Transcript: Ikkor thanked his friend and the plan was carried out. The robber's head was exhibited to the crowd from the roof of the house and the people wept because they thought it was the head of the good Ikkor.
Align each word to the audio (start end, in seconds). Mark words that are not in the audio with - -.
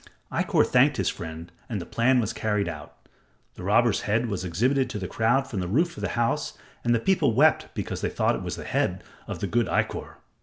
Ikkor 0.31 0.65
thanked 0.65 0.97
his 0.97 1.09
friend 1.09 1.51
and 1.69 1.79
the 1.79 1.85
plan 1.85 2.19
was 2.19 2.33
carried 2.33 2.67
out. 2.67 3.07
The 3.53 3.61
robber's 3.61 4.01
head 4.01 4.29
was 4.29 4.43
exhibited 4.43 4.89
to 4.89 4.97
the 4.97 5.07
crowd 5.07 5.45
from 5.45 5.59
the 5.59 5.67
roof 5.67 5.95
of 5.95 6.01
the 6.01 6.09
house 6.17 6.57
and 6.83 6.95
the 6.95 6.99
people 6.99 7.35
wept 7.35 7.67
because 7.75 8.01
they 8.01 8.09
thought 8.09 8.33
it 8.35 8.41
was 8.41 8.55
the 8.55 8.63
head 8.63 9.03
of 9.27 9.41
the 9.41 9.47
good 9.47 9.67
Ikkor. 9.67 10.15